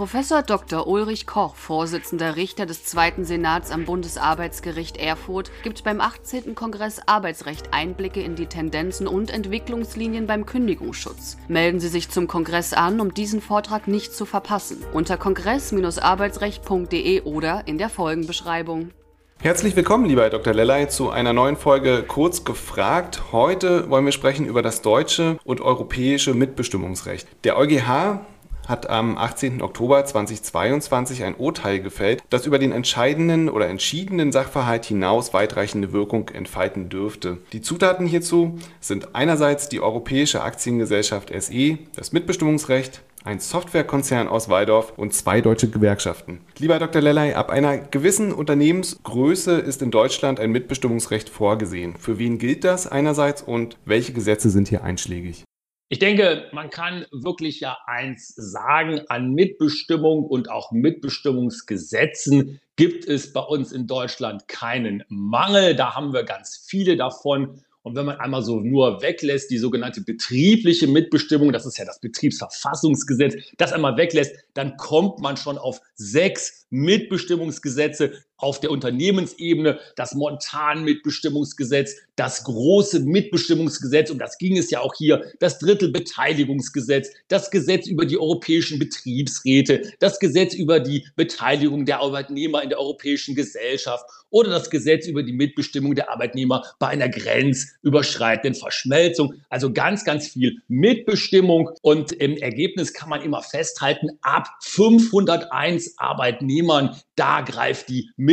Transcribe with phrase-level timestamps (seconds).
[0.00, 0.86] Professor Dr.
[0.86, 6.54] Ulrich Koch, Vorsitzender Richter des Zweiten Senats am Bundesarbeitsgericht Erfurt, gibt beim 18.
[6.54, 11.36] Kongress Arbeitsrecht Einblicke in die Tendenzen und Entwicklungslinien beim Kündigungsschutz.
[11.48, 14.82] Melden Sie sich zum Kongress an, um diesen Vortrag nicht zu verpassen.
[14.94, 18.92] Unter kongress-arbeitsrecht.de oder in der Folgenbeschreibung.
[19.42, 20.54] Herzlich willkommen, lieber Herr Dr.
[20.54, 23.32] Lellay, zu einer neuen Folge Kurz gefragt.
[23.32, 27.28] Heute wollen wir sprechen über das deutsche und europäische Mitbestimmungsrecht.
[27.44, 28.20] Der EuGH
[28.70, 29.60] hat am 18.
[29.60, 36.28] Oktober 2022 ein Urteil gefällt, das über den entscheidenden oder entschiedenen Sachverhalt hinaus weitreichende Wirkung
[36.28, 37.38] entfalten dürfte.
[37.52, 44.94] Die Zutaten hierzu sind einerseits die Europäische Aktiengesellschaft SE, das Mitbestimmungsrecht, ein Softwarekonzern aus Waldorf
[44.96, 46.40] und zwei deutsche Gewerkschaften.
[46.58, 47.02] Lieber Dr.
[47.02, 51.96] Lellay, ab einer gewissen Unternehmensgröße ist in Deutschland ein Mitbestimmungsrecht vorgesehen.
[51.98, 55.44] Für wen gilt das einerseits und welche Gesetze sind hier einschlägig?
[55.92, 63.32] Ich denke, man kann wirklich ja eins sagen, an Mitbestimmung und auch Mitbestimmungsgesetzen gibt es
[63.32, 65.74] bei uns in Deutschland keinen Mangel.
[65.74, 67.60] Da haben wir ganz viele davon.
[67.82, 71.98] Und wenn man einmal so nur weglässt, die sogenannte betriebliche Mitbestimmung, das ist ja das
[71.98, 80.14] Betriebsverfassungsgesetz, das einmal weglässt, dann kommt man schon auf sechs Mitbestimmungsgesetze auf der Unternehmensebene, das
[80.14, 87.86] Montan-Mitbestimmungsgesetz, das große Mitbestimmungsgesetz, um das ging es ja auch hier, das Drittelbeteiligungsgesetz, das Gesetz
[87.86, 94.04] über die europäischen Betriebsräte, das Gesetz über die Beteiligung der Arbeitnehmer in der europäischen Gesellschaft
[94.30, 99.34] oder das Gesetz über die Mitbestimmung der Arbeitnehmer bei einer grenzüberschreitenden Verschmelzung.
[99.48, 106.96] Also ganz, ganz viel Mitbestimmung und im Ergebnis kann man immer festhalten, ab 501 Arbeitnehmern,
[107.16, 108.29] da greift die Mitbestimmung,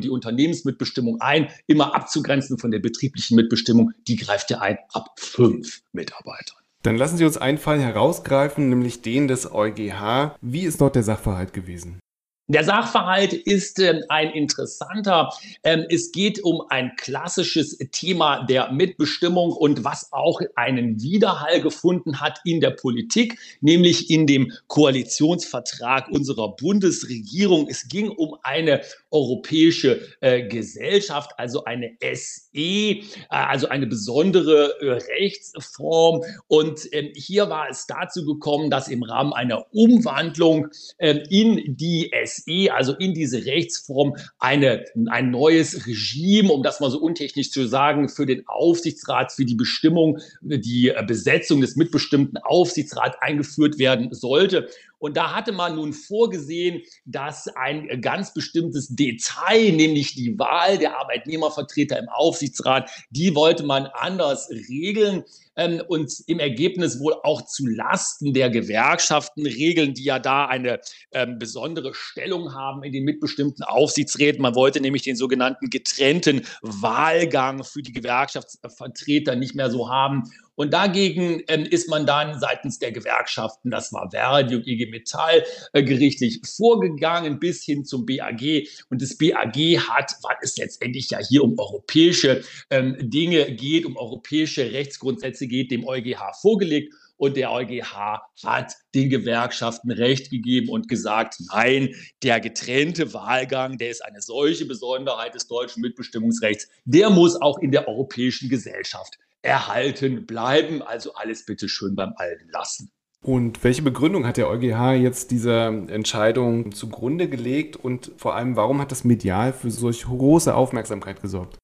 [0.00, 5.82] die Unternehmensmitbestimmung ein, immer abzugrenzen von der betrieblichen Mitbestimmung, die greift ja ein ab fünf
[5.92, 6.58] Mitarbeitern.
[6.82, 10.36] Dann lassen Sie uns einen Fall herausgreifen, nämlich den des EuGH.
[10.40, 12.00] Wie ist dort der Sachverhalt gewesen?
[12.50, 15.32] Der Sachverhalt ist äh, ein interessanter.
[15.62, 22.20] Ähm, es geht um ein klassisches Thema der Mitbestimmung und was auch einen Widerhall gefunden
[22.20, 27.68] hat in der Politik, nämlich in dem Koalitionsvertrag unserer Bundesregierung.
[27.70, 28.80] Es ging um eine
[29.12, 34.90] europäische äh, Gesellschaft, also eine SE, äh, also eine besondere äh,
[35.20, 36.24] Rechtsform.
[36.48, 40.66] Und ähm, hier war es dazu gekommen, dass im Rahmen einer Umwandlung
[40.98, 46.80] ähm, in die SE SE, also in diese Rechtsform, eine, ein neues Regime, um das
[46.80, 52.38] mal so untechnisch zu sagen, für den Aufsichtsrat, für die Bestimmung, die Besetzung des mitbestimmten
[52.38, 54.68] Aufsichtsrats eingeführt werden sollte.
[55.00, 60.98] Und da hatte man nun vorgesehen, dass ein ganz bestimmtes Detail, nämlich die Wahl der
[60.98, 65.24] Arbeitnehmervertreter im Aufsichtsrat, die wollte man anders regeln
[65.56, 70.80] ähm, und im Ergebnis wohl auch zu Lasten der Gewerkschaften regeln, die ja da eine
[71.12, 74.42] ähm, besondere Stellung haben in den mitbestimmten Aufsichtsräten.
[74.42, 80.30] Man wollte nämlich den sogenannten getrennten Wahlgang für die Gewerkschaftsvertreter nicht mehr so haben.
[80.60, 85.42] Und dagegen ähm, ist man dann seitens der Gewerkschaften, das war Verdi und IG Metall,
[85.72, 88.68] äh, gerichtlich vorgegangen bis hin zum BAG.
[88.90, 93.96] Und das BAG hat, weil es letztendlich ja hier um europäische ähm, Dinge geht, um
[93.96, 96.92] europäische Rechtsgrundsätze geht, dem EuGH vorgelegt.
[97.16, 103.88] Und der EuGH hat den Gewerkschaften Recht gegeben und gesagt, nein, der getrennte Wahlgang, der
[103.88, 110.26] ist eine solche Besonderheit des deutschen Mitbestimmungsrechts, der muss auch in der europäischen Gesellschaft erhalten
[110.26, 110.82] bleiben.
[110.82, 112.92] Also alles bitte schön beim Alten lassen.
[113.22, 118.80] Und welche Begründung hat der EuGH jetzt dieser Entscheidung zugrunde gelegt und vor allem, warum
[118.80, 121.58] hat das medial für solch große Aufmerksamkeit gesorgt?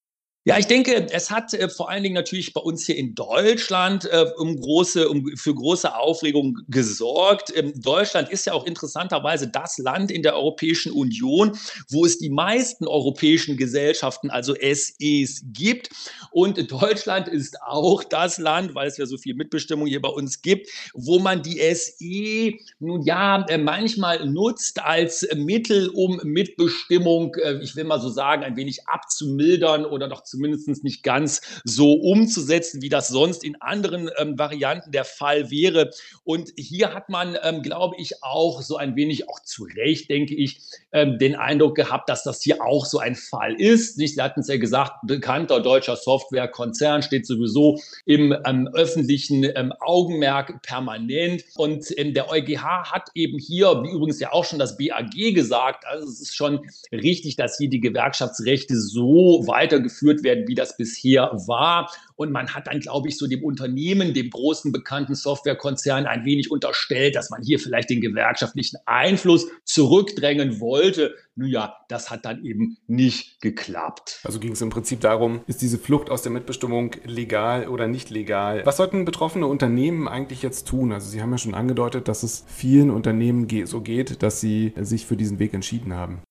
[0.47, 4.05] Ja, ich denke, es hat äh, vor allen Dingen natürlich bei uns hier in Deutschland
[4.05, 7.51] äh, um große, um, für große Aufregung gesorgt.
[7.53, 11.57] Ähm, Deutschland ist ja auch interessanterweise das Land in der Europäischen Union,
[11.89, 15.89] wo es die meisten europäischen Gesellschaften, also SEs, gibt.
[16.31, 20.41] Und Deutschland ist auch das Land, weil es ja so viel Mitbestimmung hier bei uns
[20.41, 27.59] gibt, wo man die SE nun ja äh, manchmal nutzt als Mittel, um Mitbestimmung, äh,
[27.61, 31.93] ich will mal so sagen, ein wenig abzumildern oder doch zu zumindest nicht ganz so
[31.93, 35.91] umzusetzen, wie das sonst in anderen ähm, Varianten der Fall wäre.
[36.23, 40.35] Und hier hat man, ähm, glaube ich, auch so ein wenig, auch zu Recht, denke
[40.35, 40.59] ich,
[40.91, 43.97] ähm, den Eindruck gehabt, dass das hier auch so ein Fall ist.
[43.97, 44.15] Nicht?
[44.15, 50.61] Sie hatten es ja gesagt, bekannter deutscher Softwarekonzern steht sowieso im ähm, öffentlichen ähm, Augenmerk
[50.61, 51.43] permanent.
[51.55, 55.85] Und ähm, der EuGH hat eben hier, wie übrigens ja auch schon das BAG gesagt,
[55.85, 56.59] also es ist schon
[56.91, 61.91] richtig, dass hier die Gewerkschaftsrechte so weitergeführt werden, wie das bisher war.
[62.15, 66.49] Und man hat dann, glaube ich, so dem Unternehmen, dem großen bekannten Softwarekonzern ein wenig
[66.49, 71.15] unterstellt, dass man hier vielleicht den gewerkschaftlichen Einfluss zurückdrängen wollte.
[71.35, 74.21] Nun ja, das hat dann eben nicht geklappt.
[74.23, 78.09] Also ging es im Prinzip darum, ist diese Flucht aus der Mitbestimmung legal oder nicht
[78.09, 78.65] legal?
[78.65, 80.91] Was sollten betroffene Unternehmen eigentlich jetzt tun?
[80.91, 85.05] Also Sie haben ja schon angedeutet, dass es vielen Unternehmen so geht, dass sie sich
[85.05, 86.23] für diesen Weg entschieden haben.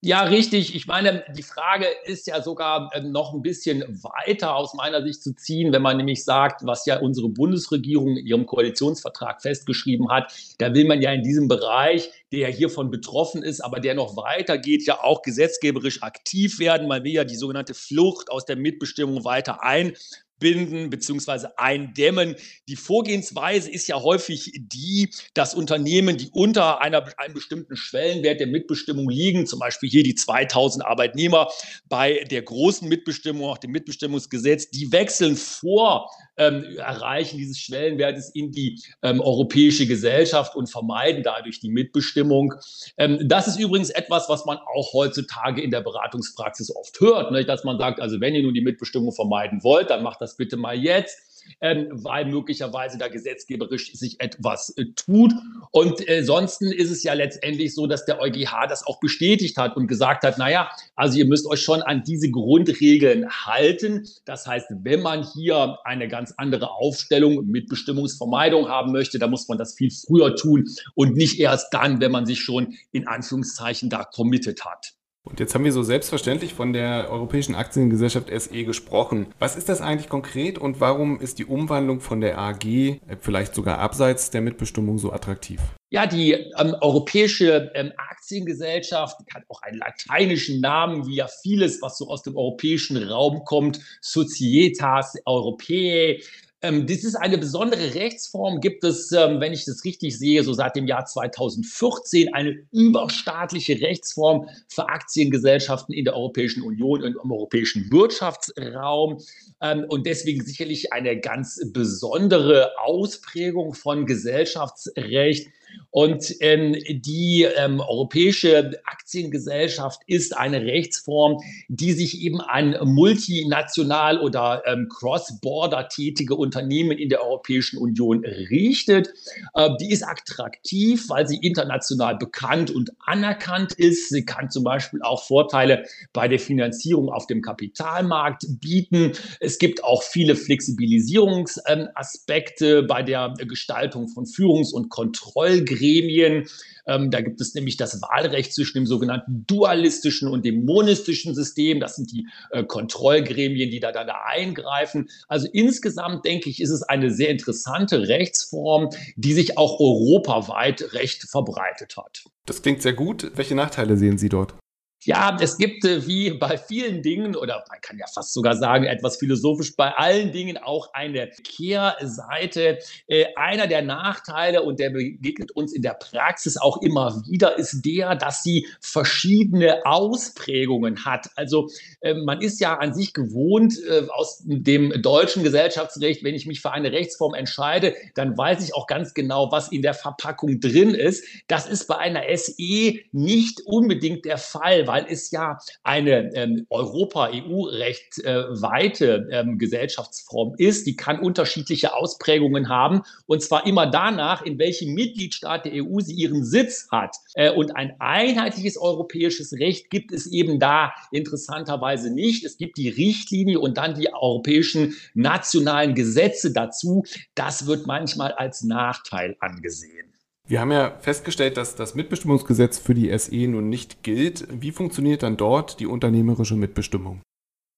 [0.00, 0.76] Ja, richtig.
[0.76, 5.24] Ich meine, die Frage ist ja sogar ähm, noch ein bisschen weiter aus meiner Sicht
[5.24, 10.32] zu ziehen, wenn man nämlich sagt, was ja unsere Bundesregierung in ihrem Koalitionsvertrag festgeschrieben hat.
[10.58, 14.16] Da will man ja in diesem Bereich, der ja hiervon betroffen ist, aber der noch
[14.16, 16.86] weitergeht, ja auch gesetzgeberisch aktiv werden.
[16.86, 19.94] Man will ja die sogenannte Flucht aus der Mitbestimmung weiter ein
[20.38, 21.48] binden bzw.
[21.56, 22.36] eindämmen.
[22.68, 28.46] Die Vorgehensweise ist ja häufig die, dass Unternehmen, die unter einer, einem bestimmten Schwellenwert der
[28.46, 31.48] Mitbestimmung liegen, zum Beispiel hier die 2000 Arbeitnehmer
[31.88, 38.52] bei der großen Mitbestimmung, auch dem Mitbestimmungsgesetz, die wechseln vor ähm, Erreichen dieses Schwellenwertes in
[38.52, 42.54] die ähm, europäische Gesellschaft und vermeiden dadurch die Mitbestimmung.
[42.96, 47.44] Ähm, das ist übrigens etwas, was man auch heutzutage in der Beratungspraxis oft hört, ne?
[47.44, 50.56] dass man sagt, also wenn ihr nun die Mitbestimmung vermeiden wollt, dann macht das bitte
[50.56, 51.27] mal jetzt
[51.60, 55.32] ähm, weil möglicherweise da gesetzgeberisch sich etwas äh, tut.
[55.70, 59.76] Und äh, ansonsten ist es ja letztendlich so, dass der EuGH das auch bestätigt hat
[59.76, 64.06] und gesagt hat, naja, also ihr müsst euch schon an diese Grundregeln halten.
[64.24, 69.48] Das heißt, wenn man hier eine ganz andere Aufstellung mit Bestimmungsvermeidung haben möchte, dann muss
[69.48, 73.90] man das viel früher tun und nicht erst dann, wenn man sich schon in Anführungszeichen
[73.90, 74.97] da committed hat.
[75.28, 79.26] Und jetzt haben wir so selbstverständlich von der Europäischen Aktiengesellschaft SE gesprochen.
[79.38, 83.78] Was ist das eigentlich konkret und warum ist die Umwandlung von der AG vielleicht sogar
[83.78, 85.60] abseits der Mitbestimmung so attraktiv?
[85.90, 91.98] Ja, die ähm, Europäische ähm, Aktiengesellschaft hat auch einen lateinischen Namen, wie ja vieles, was
[91.98, 96.20] so aus dem europäischen Raum kommt, Societas Europae.
[96.60, 98.60] Ähm, das ist eine besondere Rechtsform.
[98.60, 103.80] Gibt es, ähm, wenn ich das richtig sehe, so seit dem Jahr 2014 eine überstaatliche
[103.80, 109.18] Rechtsform für Aktiengesellschaften in der Europäischen Union und im europäischen Wirtschaftsraum.
[109.60, 115.48] Ähm, und deswegen sicherlich eine ganz besondere Ausprägung von Gesellschaftsrecht.
[115.90, 121.38] Und ähm, die ähm, Europäische Aktiengesellschaft ist eine Rechtsform,
[121.68, 129.14] die sich eben an multinational oder ähm, cross-border tätige Unternehmen in der Europäischen Union richtet.
[129.54, 134.10] Äh, die ist attraktiv, weil sie international bekannt und anerkannt ist.
[134.10, 139.12] Sie kann zum Beispiel auch Vorteile bei der Finanzierung auf dem Kapitalmarkt bieten.
[139.40, 146.48] Es gibt auch viele Flexibilisierungsaspekte bei der Gestaltung von Führungs- und Kontroll Gremien.
[146.86, 151.80] Ähm, da gibt es nämlich das Wahlrecht zwischen dem sogenannten dualistischen und dem monistischen System.
[151.80, 155.08] Das sind die äh, Kontrollgremien, die da, da, da eingreifen.
[155.28, 161.24] Also insgesamt denke ich, ist es eine sehr interessante Rechtsform, die sich auch europaweit recht
[161.28, 162.24] verbreitet hat.
[162.46, 163.32] Das klingt sehr gut.
[163.34, 164.54] Welche Nachteile sehen Sie dort?
[165.04, 168.84] Ja, es gibt äh, wie bei vielen Dingen oder man kann ja fast sogar sagen,
[168.84, 172.80] etwas philosophisch bei allen Dingen auch eine Kehrseite.
[173.06, 177.82] Äh, einer der Nachteile und der begegnet uns in der Praxis auch immer wieder ist
[177.84, 181.30] der, dass sie verschiedene Ausprägungen hat.
[181.36, 181.68] Also
[182.00, 186.60] äh, man ist ja an sich gewohnt äh, aus dem deutschen Gesellschaftsrecht, wenn ich mich
[186.60, 190.92] für eine Rechtsform entscheide, dann weiß ich auch ganz genau, was in der Verpackung drin
[190.92, 191.24] ist.
[191.46, 198.24] Das ist bei einer SE nicht unbedingt der Fall weil es ja eine ähm, Europa-EU-Recht
[198.24, 200.86] äh, weite ähm, Gesellschaftsform ist.
[200.86, 206.14] Die kann unterschiedliche Ausprägungen haben und zwar immer danach, in welchem Mitgliedstaat der EU sie
[206.14, 207.14] ihren Sitz hat.
[207.34, 212.44] Äh, und ein einheitliches europäisches Recht gibt es eben da interessanterweise nicht.
[212.44, 217.04] Es gibt die Richtlinie und dann die europäischen nationalen Gesetze dazu.
[217.34, 220.07] Das wird manchmal als Nachteil angesehen.
[220.48, 224.48] Wir haben ja festgestellt, dass das Mitbestimmungsgesetz für die SE nun nicht gilt.
[224.50, 227.20] Wie funktioniert dann dort die unternehmerische Mitbestimmung?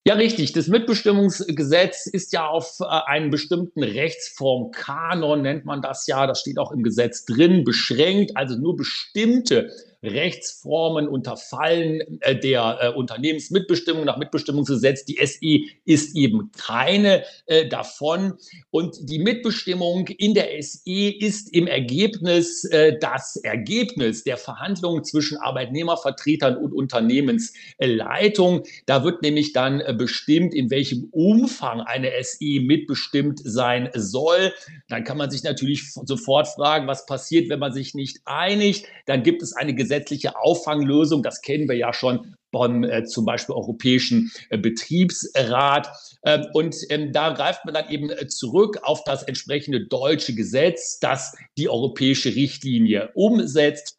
[0.07, 0.53] Ja, richtig.
[0.53, 6.59] Das Mitbestimmungsgesetz ist ja auf äh, einen bestimmten Rechtsformkanon, nennt man das ja, das steht
[6.59, 8.37] auch im Gesetz drin, beschränkt.
[8.37, 15.05] Also nur bestimmte Rechtsformen unterfallen äh, der äh, Unternehmensmitbestimmung nach Mitbestimmungsgesetz.
[15.05, 18.35] Die SE ist eben keine äh, davon.
[18.71, 22.69] Und die Mitbestimmung in der SE ist im Ergebnis
[23.01, 28.63] das Ergebnis der Verhandlungen zwischen Arbeitnehmervertretern und Unternehmensleitung.
[28.87, 34.53] Da wird nämlich dann bestimmt, in welchem Umfang eine SE mitbestimmt sein soll.
[34.89, 38.87] Dann kann man sich natürlich sofort fragen, was passiert, wenn man sich nicht einigt.
[39.07, 41.25] Dann gibt es eine gesetzliche Auffanglösung.
[41.25, 45.89] Das kennen wir ja schon beim äh, zum Beispiel Europäischen äh, Betriebsrat.
[46.25, 51.01] Ähm, und ähm, da greift man dann eben äh, zurück auf das entsprechende deutsche Gesetz,
[51.01, 53.97] das die europäische Richtlinie umsetzt.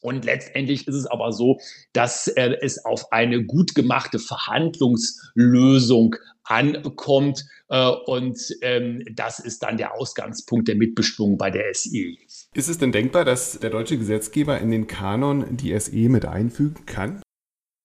[0.00, 1.58] Und letztendlich ist es aber so,
[1.92, 6.16] dass äh, es auf eine gut gemachte Verhandlungslösung
[6.48, 7.44] ankommt.
[7.68, 12.16] Äh, und ähm, das ist dann der Ausgangspunkt der Mitbestimmung bei der SE.
[12.54, 16.86] Ist es denn denkbar, dass der deutsche Gesetzgeber in den Kanon die SE mit einfügen
[16.86, 17.22] kann?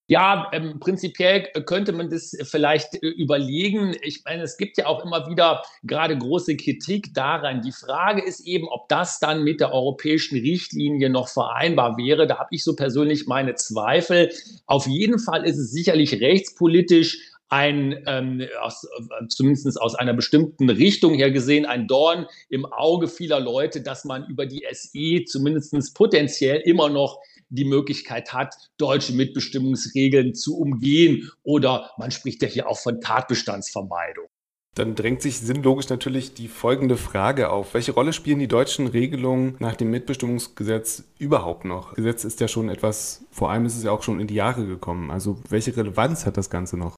[0.08, 3.96] Ja, ähm, prinzipiell könnte man das vielleicht äh, überlegen.
[4.01, 7.62] Ich meine, es gibt ja auch immer wieder gerade große Kritik daran.
[7.62, 12.27] Die Frage ist eben, ob das dann mit der europäischen Richtlinie noch vereinbar wäre.
[12.27, 14.29] Da habe ich so persönlich meine Zweifel.
[14.65, 20.72] Auf jeden Fall ist es sicherlich rechtspolitisch ein, ähm, aus, äh, zumindest aus einer bestimmten
[20.72, 25.94] Richtung her gesehen, ein Dorn im Auge vieler Leute, dass man über die SE zumindest
[25.94, 27.20] potenziell immer noch
[27.50, 31.30] die Möglichkeit hat, deutsche Mitbestimmungsregeln zu umgehen.
[31.44, 34.26] Oder man spricht ja hier auch von Tatbestandsvermeidung.
[34.74, 37.76] Dann drängt sich sinnlogisch natürlich die folgende Frage auf.
[37.76, 41.90] Welche Rolle spielen die deutschen Regelungen nach dem Mitbestimmungsgesetz überhaupt noch?
[41.90, 44.34] Das Gesetz ist ja schon etwas, vor allem ist es ja auch schon in die
[44.34, 45.12] Jahre gekommen.
[45.12, 46.96] Also welche Relevanz hat das Ganze noch?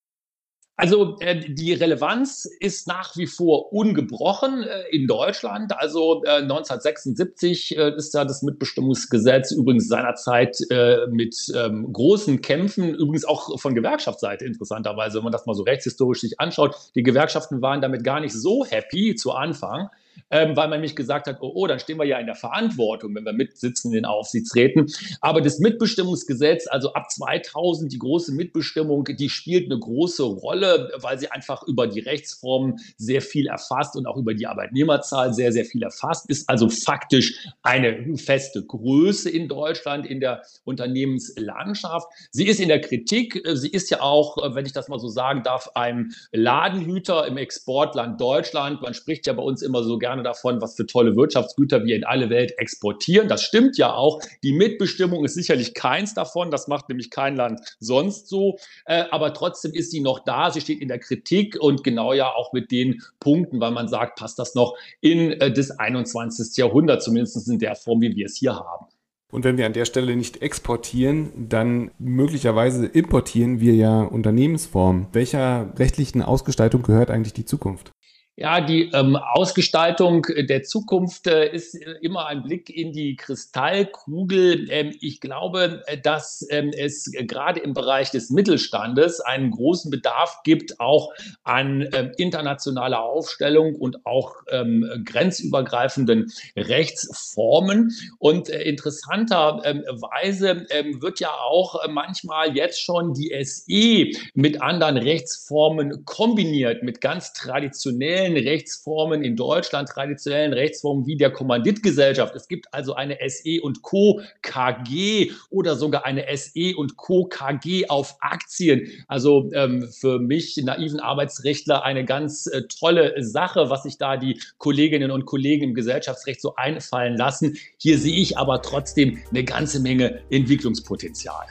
[0.78, 5.72] Also äh, die Relevanz ist nach wie vor ungebrochen äh, in Deutschland.
[5.78, 12.94] Also äh, 1976 äh, ist ja das Mitbestimmungsgesetz übrigens seinerzeit äh, mit ähm, großen Kämpfen,
[12.94, 16.76] übrigens auch von Gewerkschaftsseite interessanterweise, wenn man das mal so rechtshistorisch sich anschaut.
[16.96, 19.90] Die Gewerkschaften waren damit gar nicht so happy zu Anfang
[20.32, 23.14] ähm, weil man nämlich gesagt hat, oh, oh, dann stehen wir ja in der Verantwortung,
[23.16, 24.88] wenn wir mitsitzen in den Aufsichtsräten.
[25.22, 31.20] Aber das Mitbestimmungsgesetz, also ab 2000, die große Mitbestimmung, die spielt eine große Rolle, weil
[31.20, 35.66] sie einfach über die Rechtsformen sehr viel erfasst und auch über die Arbeitnehmerzahl sehr, sehr
[35.66, 42.08] viel erfasst, ist also faktisch eine feste Größe in Deutschland, in der Unternehmenslandschaft.
[42.32, 45.44] Sie ist in der Kritik, sie ist ja auch, wenn ich das mal so sagen
[45.44, 48.82] darf, ein Ladenhüter im Exportland Deutschland.
[48.82, 52.04] Man spricht ja bei uns immer so gerne davon, was für tolle Wirtschaftsgüter wir in
[52.04, 53.28] alle Welt exportieren.
[53.28, 54.22] Das stimmt ja auch.
[54.44, 56.52] Die Mitbestimmung ist sicherlich keins davon.
[56.52, 58.58] Das macht nämlich kein Land sonst so.
[58.86, 60.52] Äh, aber trotzdem ist sie noch da.
[60.52, 64.18] Sie steht in der Kritik und genau ja auch mit den Punkten, weil man sagt,
[64.18, 66.58] passt das noch in äh, das 21.
[66.58, 68.86] Jahrhundert, zumindest in der Form, wie wir es hier haben.
[69.32, 75.08] Und wenn wir an der Stelle nicht exportieren, dann möglicherweise importieren wir ja Unternehmensformen.
[75.12, 77.92] Welcher rechtlichen Ausgestaltung gehört eigentlich die Zukunft?
[78.38, 84.70] Ja, die ähm, Ausgestaltung der Zukunft äh, ist äh, immer ein Blick in die Kristallkugel.
[84.70, 90.42] Ähm, ich glaube, äh, dass ähm, es gerade im Bereich des Mittelstandes einen großen Bedarf
[90.44, 91.14] gibt, auch
[91.46, 97.94] an ähm, internationaler Aufstellung und auch ähm, grenzübergreifenden Rechtsformen.
[98.20, 106.04] Und äh, interessanterweise ähm, wird ja auch manchmal jetzt schon die SE mit anderen Rechtsformen
[106.04, 112.36] kombiniert, mit ganz traditionellen traditionellen Rechtsformen in Deutschland, traditionellen Rechtsformen wie der Kommanditgesellschaft.
[112.36, 114.22] Es gibt also eine SE und Co.
[114.42, 117.26] KG oder sogar eine SE und Co.
[117.26, 118.88] KG auf Aktien.
[119.08, 124.40] Also ähm, für mich, naiven Arbeitsrechtler, eine ganz äh, tolle Sache, was sich da die
[124.58, 127.58] Kolleginnen und Kollegen im Gesellschaftsrecht so einfallen lassen.
[127.78, 131.46] Hier sehe ich aber trotzdem eine ganze Menge Entwicklungspotenzial.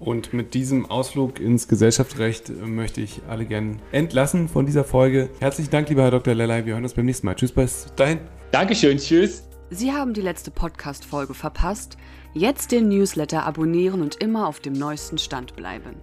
[0.00, 5.28] Und mit diesem Ausflug ins Gesellschaftsrecht äh, möchte ich alle gern entlassen von dieser Folge.
[5.40, 6.34] Herzlichen Dank, lieber Herr Dr.
[6.34, 6.64] Lellay.
[6.64, 7.34] Wir hören uns beim nächsten Mal.
[7.34, 8.18] Tschüss, bis dahin.
[8.50, 9.46] Dankeschön, tschüss.
[9.68, 11.98] Sie haben die letzte Podcast-Folge verpasst.
[12.32, 16.00] Jetzt den Newsletter abonnieren und immer auf dem neuesten Stand bleiben.